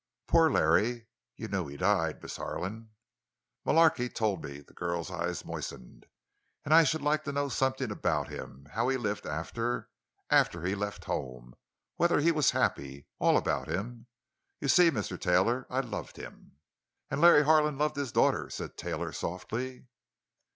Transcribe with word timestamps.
"Poor 0.25 0.49
Larry. 0.51 1.05
You 1.35 1.47
knew 1.47 1.67
he 1.67 1.77
died, 1.77 2.23
Miss 2.23 2.37
Harlan?" 2.37 2.89
"Mullarky 3.63 4.09
told 4.09 4.43
me." 4.43 4.61
The 4.61 4.73
girl's 4.73 5.11
eyes 5.11 5.45
moistened. 5.45 6.07
"And 6.65 6.73
I 6.73 6.83
should 6.85 7.03
like 7.03 7.23
to 7.25 7.31
know 7.31 7.49
something 7.49 7.91
about 7.91 8.27
him—how 8.27 8.87
he 8.89 8.97
lived 8.97 9.27
after—after 9.27 10.63
he 10.65 10.73
left 10.73 11.05
home; 11.05 11.53
whether 11.97 12.19
he 12.19 12.31
was 12.31 12.49
happy—all 12.49 13.37
about 13.37 13.67
him. 13.67 14.07
You 14.59 14.69
see, 14.69 14.89
Mr. 14.89 15.21
Taylor, 15.21 15.67
I 15.69 15.81
loved 15.81 16.17
him!" 16.17 16.53
"And 17.11 17.21
Larry 17.21 17.43
Harlan 17.43 17.77
loved 17.77 17.95
his 17.95 18.11
daughter," 18.11 18.49
said 18.49 18.77
Taylor 18.77 19.11
softly. 19.11 19.85